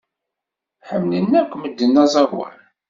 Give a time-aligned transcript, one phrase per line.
[0.87, 2.57] Ḥemmlen akk medden aẓawan?